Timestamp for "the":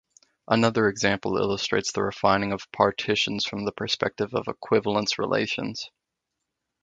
1.91-2.01, 3.65-3.71